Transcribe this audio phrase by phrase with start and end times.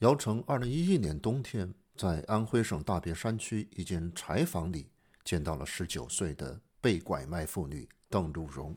[0.00, 4.86] 姚成二零一一年冬天在安徽省大别山区一间柴房里
[5.24, 8.74] 见到了十九岁的被拐卖妇女邓露荣。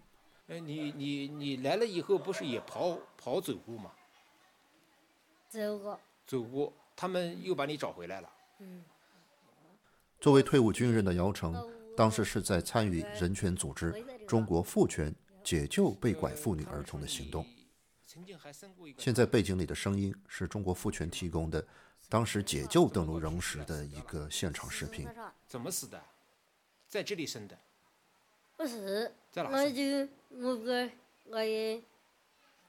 [0.47, 3.89] 哎，你你你来了以后不是也跑跑走过吗？
[5.47, 5.97] 走过。
[6.27, 8.29] 走过，他们又把你找回来了。
[8.59, 8.83] 嗯。
[10.19, 11.55] 作为退伍军人的姚成，
[11.95, 13.93] 当时是在参与人权组织
[14.27, 17.45] “中国妇权解救被拐妇女儿童”的行动。
[18.97, 21.65] 现在背景里的声音是中国父权提供的，
[22.09, 25.07] 当时解救邓如荣时的一个现场视频。
[25.47, 26.01] 怎么死的？
[26.87, 27.57] 在这里生的？
[28.55, 30.89] 不是，在哪我就我个
[31.25, 31.81] 我也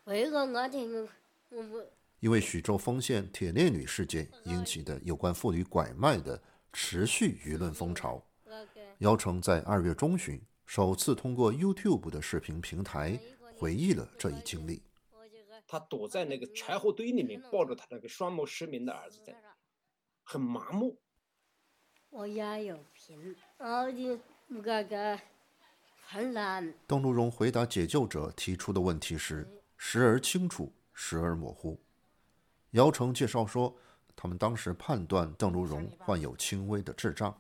[0.04, 1.08] 回个我听
[1.50, 1.84] 我不。
[2.20, 6.40] 因为徐州丰县铁链女事件引起的有关妇女拐卖的
[6.72, 8.22] 持续舆论风潮，
[8.98, 13.20] 姚成在二月中旬首次通过 YouTube 的视频平台
[13.58, 14.80] 回忆了这一经历。
[15.66, 19.34] 他躲在那个柴火堆里面，抱着他那个双目失明的儿子在，
[20.22, 20.98] 很麻木。
[22.10, 25.18] 我也有病，我就那个
[26.06, 26.72] 很难。
[26.86, 31.80] 邓露荣回答解救者提出的问题时，时而清楚，时而模糊。
[32.70, 33.76] 姚成介绍说，
[34.14, 37.36] 他们当时判断邓如荣患有轻微的智障。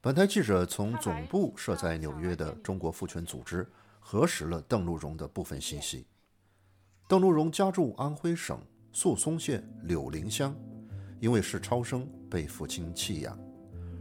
[0.00, 3.66] 本台记者从总部设在纽约的中国妇权组织
[4.00, 6.04] 核实了邓如荣的部分信息。
[7.12, 8.58] 邓露荣家住安徽省
[8.90, 10.56] 宿松县柳林乡，
[11.20, 13.38] 因为是超生，被父亲弃养。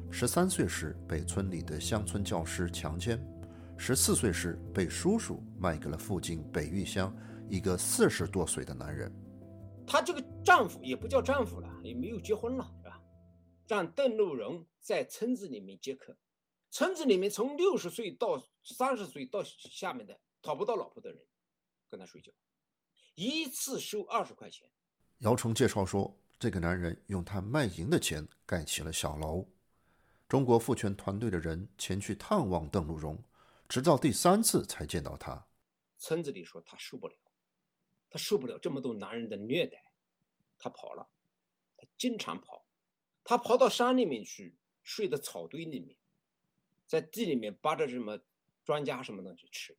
[0.09, 3.22] 十三岁时被村里的乡村教师强奸，
[3.78, 7.14] 十四岁时被叔叔卖给了附近北峪乡
[7.50, 9.12] 一个四十多岁的男人。
[9.86, 13.04] 他这个丈夫也不叫丈夫了，也没有结婚了，是吧？
[13.67, 16.16] 让邓露荣在村子里面接客，
[16.70, 21.22] 村子里面从六十岁到三十岁到下面的讨不到老婆的人，
[21.89, 22.32] 跟他睡觉。
[23.16, 24.70] 一次收二十块钱。
[25.20, 29.48] 姚成介绍说，这个男人用他卖淫的钱盖起了小楼。
[30.28, 33.22] 中国妇权团队的人前去探望邓露荣，
[33.67, 35.45] 直到第三次才见到他。
[35.98, 37.16] 村子里说他受不了，
[38.10, 39.83] 他受不了这么多男人的虐待，
[40.58, 41.08] 他跑了。
[41.77, 42.66] 他经常跑，
[43.23, 45.98] 他跑到山里面去，睡在草堆里面，
[46.88, 48.20] 在地里面扒着什么
[48.64, 49.77] 专家什么东西吃，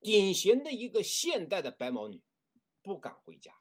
[0.00, 2.22] 典型的一个现代的白毛女。
[2.82, 3.52] 不敢回家，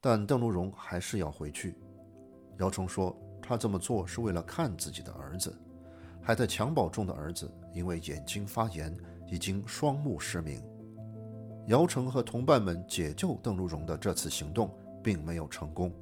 [0.00, 1.76] 但邓如荣还是要回去。
[2.58, 5.56] 姚成说，他这么做是为了看自己的儿子，
[6.20, 8.96] 还在襁褓中的儿子因为眼睛发炎，
[9.26, 10.62] 已经双目失明。
[11.68, 15.94] 姚成和同伴们解救邓如荣的这次行动并没有成功。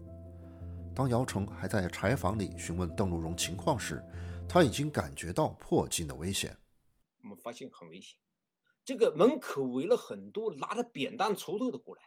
[0.94, 4.03] 当姚成还在柴房里询问邓如荣情况时，
[4.49, 6.56] 他已经感觉到迫近的危险。
[7.22, 8.19] 我们发现很危险，
[8.84, 12.03] 这个门口围了很多拿着扁担、锄头的过来。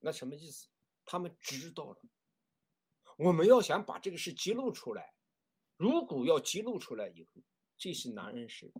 [0.00, 0.66] 那什么意思？
[1.04, 1.96] 他们知道了。
[3.16, 5.12] 我们要想把这个事揭露出来，
[5.76, 7.42] 如果要揭露出来以后，
[7.76, 8.72] 这些男人是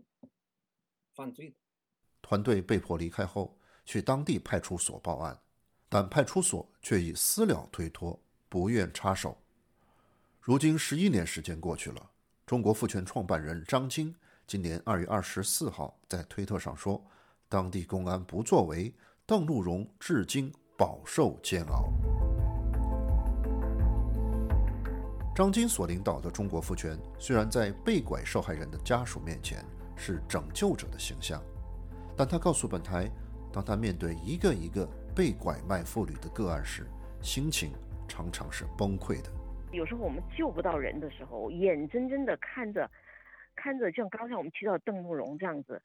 [1.14, 1.56] 犯罪的。
[2.22, 5.38] 团队被迫离开后，去当地派出所报案，
[5.88, 9.36] 但派出所却以私了推脱，不愿插手。
[10.40, 12.10] 如今十一年时间过去了，
[12.46, 14.14] 中国父权创办人张晶
[14.46, 17.04] 今年二月二十四号在推特上说
[17.48, 18.94] ：“当地公安不作为，
[19.26, 21.90] 邓露荣至今。”饱受煎熬。
[25.36, 29.62] 张晶所领导的中国妇权，虽然在被拐受害人的家属面前
[29.94, 31.38] 是拯救者的形象，
[32.16, 33.06] 但他告诉本台，
[33.52, 36.86] 当他面对一个一个被拐卖妇女的个案时，
[37.20, 37.72] 心情
[38.08, 39.30] 常常是崩溃的。
[39.72, 42.90] 有时候我们救不到人的时候，眼睁睁的看着，
[43.54, 45.82] 看着像刚才我们提到邓慕容这样子，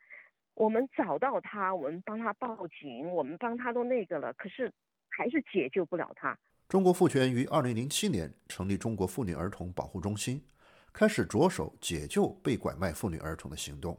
[0.53, 4.71] 我们找到他，我们帮他报警，我们帮他都那个了，可是。
[5.15, 6.37] 还是解救不了他。
[6.67, 10.43] 中国妇权于二零零七年成立中国妇女儿童保护中心，
[10.91, 13.97] 开始着手解救被拐卖妇女儿童的行动。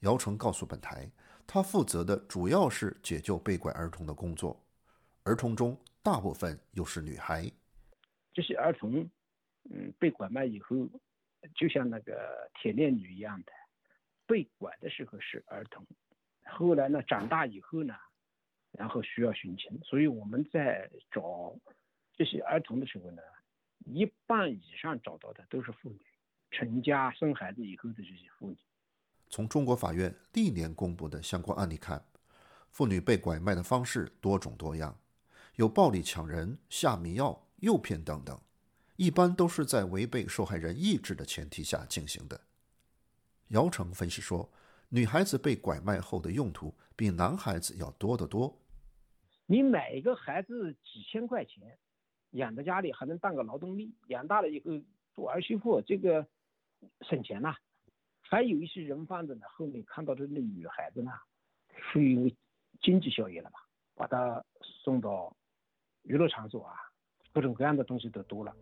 [0.00, 1.10] 姚成告诉本台，
[1.46, 4.58] 他负责的主要是解救被拐儿童的工作，
[5.24, 7.50] 儿童中大部分又是女孩。
[8.32, 9.08] 这些儿童，
[9.70, 10.76] 嗯，被拐卖以后，
[11.54, 13.52] 就像那个铁链女一样的，
[14.26, 15.84] 被拐的时候是儿童，
[16.44, 17.94] 后来呢，长大以后呢。
[18.72, 21.54] 然后需要寻亲，所以我们在找
[22.16, 23.22] 这些儿童的时候呢，
[23.84, 26.00] 一半以上找到的都是妇女，
[26.50, 28.56] 成家生孩子以后的这些妇女。
[29.28, 32.04] 从中国法院历年公布的相关案例看，
[32.70, 34.98] 妇女被拐卖的方式多种多样，
[35.56, 38.40] 有暴力抢人、下迷药、诱骗等等，
[38.96, 42.40] 一般都是在违背受害人意志的前提下进行的。
[43.48, 44.50] 姚成分析说，
[44.88, 48.58] 女孩子被拐卖后的用途比男孩子要多得多。
[49.52, 51.78] 你买一个孩子几千块钱，
[52.30, 54.82] 养在家里还能当个劳动力，养大了以后
[55.14, 56.26] 做儿媳妇，这个
[57.02, 57.54] 省钱呐。
[58.22, 61.12] 还有一些人贩子呢，后面看到这个女孩子呢，
[61.92, 62.34] 是因为
[62.80, 63.58] 经济效益了吧，
[63.94, 65.36] 把她送到
[66.04, 66.74] 娱乐场所啊，
[67.34, 68.56] 各种各样的东西都多了。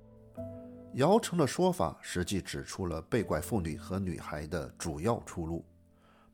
[0.94, 5.64] 姚成的说法实际指出了被拐妇女和女孩的主要出路，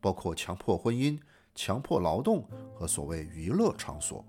[0.01, 1.15] 包括强迫婚姻、
[1.53, 2.41] 强迫劳动
[2.73, 4.25] 和所谓娱乐场所。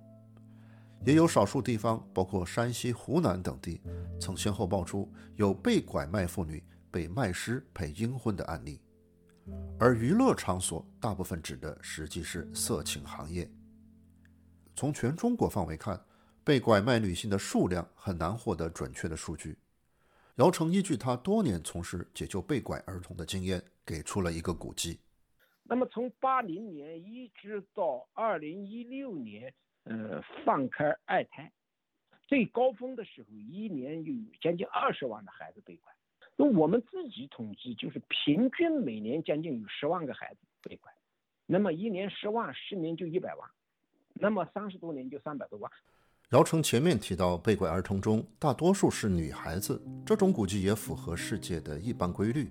[1.04, 3.80] 也有少数地方，包括山西、湖南等地，
[4.20, 8.80] 曾先后爆出有被拐卖妇女被卖尸配阴婚的案例。
[9.78, 13.50] 而娱乐场所大部分指的实际是色情行业。
[14.76, 15.98] 从全中国范围看，
[16.44, 19.56] 被拐卖女性的数量很难获得准确的数据。
[20.36, 25.00] 姚成依据他多年从事解救被拐儿童的经验，给出了一个估计。
[25.70, 29.52] 那么从八零年一直到二零一六年，
[29.84, 31.52] 呃，放开二胎，
[32.26, 35.92] 最高峰的时候，一年有将近二十万的孩子被拐。
[36.36, 40.90] 那我们自己统计，就是平均每年将近有十万个孩子被拐，
[41.44, 43.50] 那么一年十万，十年就一百万，
[44.14, 45.70] 那么三十多年就三百多万。
[46.30, 52.48] 姚成前面提到，被拐儿童中大多数是女孩子，这种估计也符合世界的一般规律。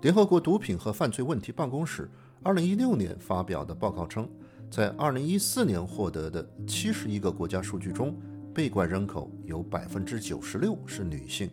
[0.00, 2.08] 联合国毒品和犯罪问题办公室
[2.42, 4.26] 二零一六年发表的报告称，
[4.70, 8.18] 在二零一四年获得的七十一个国家数据中，
[8.54, 11.50] 被拐人口有百分之九十六是女性。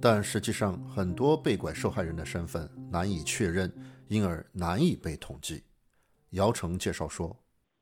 [0.00, 3.72] 但实际上，很多被拐受害人的身份难以确认，
[4.06, 5.64] 因而难以被统计。
[6.30, 7.36] 姚成介绍说，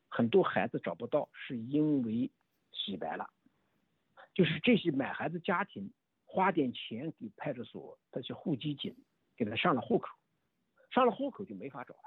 [0.09, 2.31] 很多孩子找不到，是因为
[2.73, 3.29] 洗白了，
[4.35, 5.93] 就是这些买孩子家庭
[6.25, 8.97] 花点钱给派出所这些户籍警
[9.37, 10.09] 给他上了户口，
[10.91, 12.01] 上了户口就没法找了。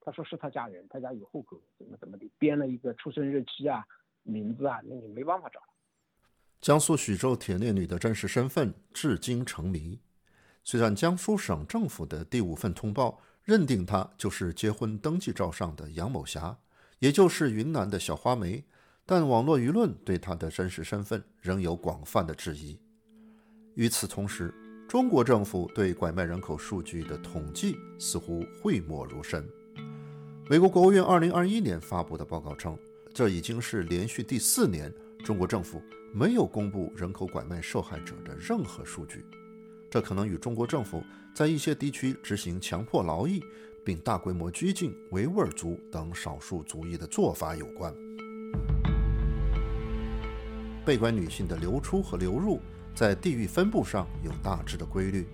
[0.00, 3.84] 他说是他家人，他家有户口，怎么怎么的，编了一个出生日期啊、
[4.22, 5.66] 名字啊，那你没办法找了。
[6.60, 10.00] 江苏徐州铁链女的真实身份至今成谜。
[10.64, 16.58] 虽然江苏省政府的第五份通报认定她就是结婚登记照上的杨某霞，
[16.98, 18.64] 也就是云南的小花梅，
[19.06, 22.80] 但网络舆论对她的真实身份仍有广泛的质疑。
[23.74, 24.52] 与此同时，
[24.88, 29.46] 中国政府对拐卖人口数据的统计似乎讳莫如深。
[30.48, 32.74] 美国国务院2021年发布的报告称，
[33.12, 34.90] 这已经是连续第四年
[35.22, 35.82] 中国政府。
[36.10, 39.26] 没有公布人口拐卖受害者的任何数据，
[39.90, 43.44] 这可能与中国政府在一些地区执行强迫劳役，
[43.84, 47.94] 并大规模拘禁维吾尔族等少数族裔的做法有关。
[50.82, 52.58] 被拐女性的流出和流入
[52.98, 55.24] 在地域分布上有大致的规律。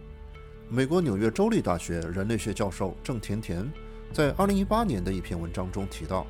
[0.68, 3.66] 美国纽约州立大学人类学教授郑甜甜
[4.12, 6.26] 在2018年的一篇文章中提到，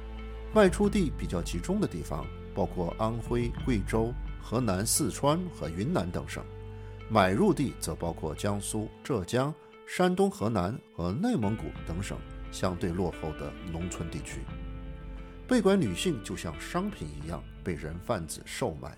[0.53, 4.15] 外出地比较集中的地方包括安徽、贵州。
[4.41, 6.45] 河南、四川和云南等省，
[7.09, 9.53] 买入地则包括江苏、浙江、
[9.89, 12.17] 山东、河南和内蒙古等省
[12.53, 14.41] 相对落后的农村地区。
[15.49, 18.97] 被拐女性就像商品一样被人贩子售卖。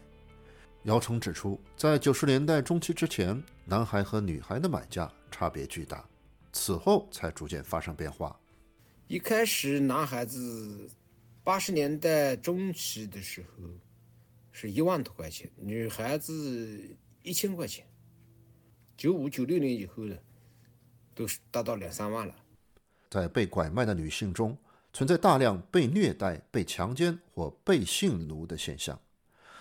[0.87, 6.09] 姚崇指出，在九十年代中期之前，男孩和女孩的买价差别巨大，
[6.53, 8.39] 此后才逐渐发生变化。
[9.09, 10.89] 一开始，男孩子
[11.43, 13.65] 八十年代中期的时候。
[14.59, 17.85] 是一万多块钱，女孩子一千块钱。
[18.97, 20.17] 九五九六年以后呢，
[21.15, 22.35] 都是达到两三万了。
[23.11, 24.57] 在被拐卖的女性中，
[24.95, 28.99] 存在大量被虐待、被强奸或被性奴的现象，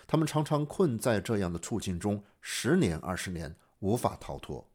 [0.07, 4.67] 他们常常困在这样的处境中十年、二十年，无法逃脱。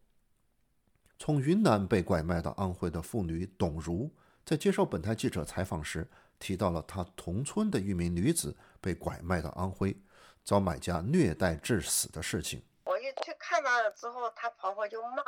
[1.18, 4.10] 从云南被拐卖到安徽的妇女董如，
[4.44, 6.08] 在接受本台记者采访时，
[6.38, 9.96] 提到了她同村的一名女子被拐卖到安徽。
[10.42, 15.22] 遭买家虐待致死的事情，我一去看她了之后，她婆婆就骂，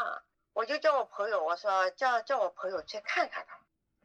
[0.54, 3.58] 我就叫我朋友，我说叫叫我朋友去看看她，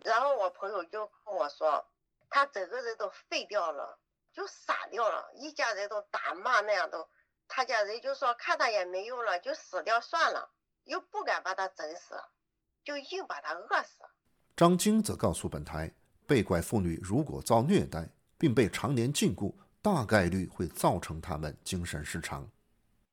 [0.03, 1.83] 然后我朋友就跟我说，
[2.29, 3.97] 她整个人都废掉了，
[4.37, 7.09] 就傻掉了，一家人都打骂那样都，
[7.47, 10.51] 他家人就说看他也没用了，就死掉算了，
[10.83, 12.13] 又不敢把他整死，
[12.83, 14.03] 就硬把他饿死。
[14.55, 15.91] 张晶则告诉本台，
[16.27, 19.51] 被拐妇女如果遭虐待，并被常年禁锢。
[19.81, 22.47] 大概率会造成他们精神失常。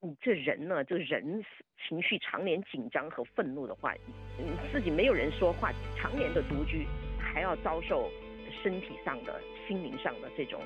[0.00, 1.42] 你这人呢，这人
[1.88, 3.94] 情绪常年紧张和愤怒的话，
[4.36, 6.86] 你，自己没有人说话，常年的独居，
[7.18, 8.10] 还要遭受
[8.64, 10.58] 身体上的、心灵上的这种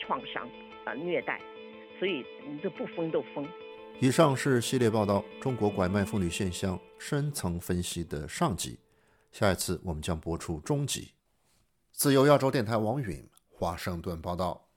[0.00, 0.44] 创伤
[0.84, 1.40] 啊虐待，
[1.96, 3.46] 所以你这不疯都疯。
[4.00, 8.80] 以上是系列报道《中国拐卖妇女现象深层分析》的上集，
[9.30, 11.12] 下一次我们将播出中集。
[11.92, 14.67] 自由亚洲电台王允华盛顿报道。